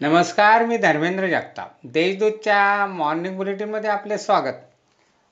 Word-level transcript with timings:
नमस्कार 0.00 0.64
मी 0.66 0.76
धर्मेंद्र 0.76 1.26
जगताप. 1.26 1.70
देशदूतच्या 1.84 2.86
मॉर्निंग 2.86 3.36
बुलेटिनमध्ये 3.36 3.90
आपले 3.90 4.18
स्वागत. 4.18 4.52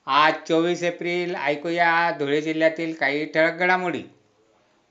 आज 0.07 0.33
चोवीस 0.47 0.83
एप्रिल 0.83 1.35
ऐकूया 1.35 2.11
धुळे 2.19 2.41
जिल्ह्यातील 2.41 2.93
काही 2.93 3.25
ठळक 3.25 3.53
घडामोडी. 3.53 4.03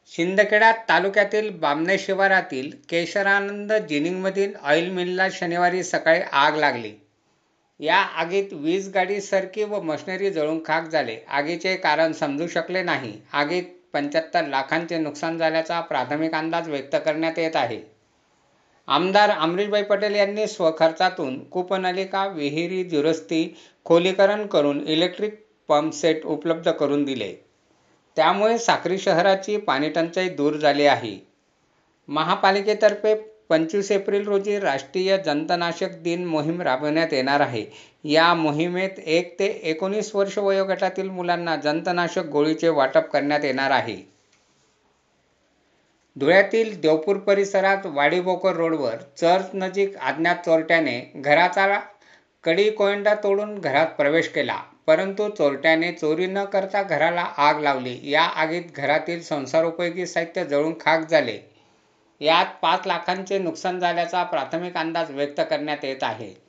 शिंदखेडा 0.07 0.73
तालुक्यातील 0.73 1.51
बामणे 1.51 1.99
शिवारातील 1.99 2.71
केशरानंद 2.89 3.73
जिनिंगमधील 3.73 4.55
ऑइल 4.63 4.91
मिलला 4.91 5.27
शनिवारी 5.33 5.83
सकाळी 5.83 6.21
आग 6.33 6.57
लागली. 6.57 6.93
या 7.81 7.97
आगीत 7.97 8.53
वीज 8.53 8.89
गाडी 8.95 9.21
सरकी 9.21 9.65
व 9.65 9.81
मशिनरी 9.81 10.31
जळून 10.31 10.59
खाक 10.67 10.89
झाले. 10.89 11.17
आगीचे 11.29 11.77
कारण 11.77 12.13
समजू 12.13 12.47
शकले 12.47 12.83
नाही. 12.83 13.21
आगीत 13.33 13.63
पंच्याहत्तर 13.93 14.47
लाखांचे 14.47 14.99
नुकसान 14.99 15.39
झाल्याचा 15.39 15.81
प्राथमिक 15.81 16.35
अंदाज 16.35 16.69
व्यक्त 16.69 16.97
करण्यात 17.05 17.39
येत 17.39 17.57
आहे. 17.57 17.98
आमदार 18.89 19.31
अमरीशभाई 19.31 19.83
पटेल 19.83 20.15
यांनी 20.15 20.47
स्वखर्चातून 20.47 21.39
कूपनलिका 21.45 22.27
विहिरी 22.27 22.83
दुरुस्ती 22.85 23.57
खोलीकरण 23.85 24.47
करून 24.47 24.81
इलेक्ट्रिक 24.81 25.47
पंपसेट 25.69 26.25
उपलब्ध 26.25 26.71
करून 26.71 27.05
दिले. 27.05 27.33
त्यामुळे 28.17 28.59
साक्री 28.59 28.99
शहराची 28.99 29.57
पाणीटंचाई 29.57 30.29
दूर 30.29 30.57
झाली 30.57 30.87
आहे. 30.87 31.17
महापालिकेतर्फे 32.09 33.15
पंचवीस 33.49 33.91
एप्रिल 33.93 34.27
रोजी 34.27 34.59
राष्ट्रीय 34.59 35.19
जंतनाशक 35.19 35.91
दिन 36.03 36.25
मोहीम 36.25 36.63
राबवण्यात 36.63 37.13
येणार 37.13 37.41
आहे. 37.41 37.65
या 38.05 38.35
मोहिमेत 38.35 38.99
एक 38.99 39.39
ते 39.39 39.47
एकोणीस 39.47 40.15
वर्ष 40.15 40.39
वयोगटातील 40.39 41.11
मुलांना 41.11 41.57
जंतनाशक 41.57 42.27
गोळीचे 42.27 42.69
वाटप 42.69 43.11
करण्यात 43.11 43.45
येणार 43.45 43.71
आहे. 43.71 44.18
धुळ्यातील 46.17 46.81
देवपूर 46.81 47.17
परिसरात 47.17 47.87
वाडीबोकर 47.87 48.57
रोडवर 48.57 48.97
चर्च 49.17 49.51
नजीक 49.55 49.97
अज्ञात 49.97 50.37
चोरट्याने 50.45 50.99
घराचा 51.17 51.67
कडी 52.45 52.71
कोयंडा 52.71 53.15
तोडून 53.15 53.59
घरात 53.59 53.87
प्रवेश 53.87 54.29
केला. 54.29 54.57
परंतु 54.87 55.29
चोरट्याने 55.29 55.93
चोरी 55.93 56.27
न 56.27 56.45
करता 56.45 56.83
घराला 56.83 57.23
आग 57.37 57.61
लावली. 57.61 57.99
या 58.05 58.23
आगीत 58.23 58.73
घरातील 58.77 59.23
संसारोपयोगी 59.23 60.07
साहित्य 60.07 60.45
जळून 60.45 60.75
खाक 60.81 61.09
झाले. 61.11 61.39
यात 62.21 62.47
पाच 62.63 62.87
लाखांचे 62.87 63.39
नुकसान 63.39 63.79
झाल्याचा 63.81 64.23
प्राथमिक 64.23 64.77
अंदाज 64.77 65.11
व्यक्त 65.11 65.41
करण्यात 65.41 65.85
येत 65.85 66.03
आहे. 66.03 66.48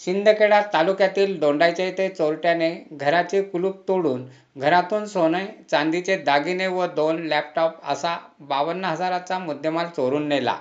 शिंदखेडा 0.00 0.60
तालुक्यातील 0.72 1.38
दोंडाईच्या 1.40 1.84
येथे 1.86 2.08
चोरट्याने 2.08 2.70
घराचे 2.92 3.42
कुलूप 3.42 3.76
तोडून 3.88 4.24
घरातून 4.56 5.04
सोने 5.06 5.44
चांदीचे 5.70 6.16
दागिने 6.16 6.66
व 6.66 6.86
दोन 6.86 7.22
लॅपटॉप 7.26 7.84
असा 7.84 8.16
बावन्न 8.40 8.84
हजाराचा 8.84 9.38
मुद्देमाल 9.38 9.86
चोरून 9.86 10.28
नेला. 10.28 10.56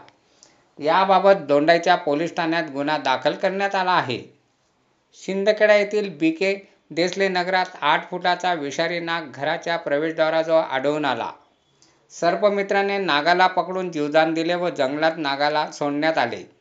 याबाबत 0.79 1.45
दोंडाईच्या 1.47 1.95
पोलीस 1.95 2.35
ठाण्यात 2.35 2.69
गुन्हा 2.73 2.97
दाखल 2.97 3.33
करण्यात 3.33 3.75
आला 3.75 3.91
आहे. 3.91 4.19
शिंदखेडा 5.19 5.75
येथील 5.75 6.09
बी 6.17 6.31
के 6.31 6.53
देसले 6.91 7.27
नगरात 7.27 7.75
आठ 7.81 8.09
फुटाचा 8.09 8.53
विषारी 8.53 8.99
नाग 8.99 9.31
घराच्या 9.31 9.77
प्रवेशद्वाराजवळ 9.77 10.61
आढळून 10.61 11.05
आला. 11.05 11.31
सर्पमित्राने 12.13 12.97
नागाला 12.97 13.47
पकडून 13.47 13.91
जीवदान 13.91 14.33
दिले 14.33 14.55
व 14.55 14.69
जंगलात 14.69 15.17
नागाला 15.17 15.71
सोडण्यात 15.71 16.17
आले. 16.17 16.60